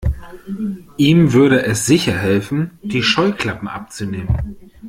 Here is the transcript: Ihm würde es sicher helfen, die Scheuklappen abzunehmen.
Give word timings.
Ihm 0.97 1.31
würde 1.33 1.61
es 1.63 1.85
sicher 1.85 2.17
helfen, 2.17 2.79
die 2.81 3.03
Scheuklappen 3.03 3.67
abzunehmen. 3.67 4.57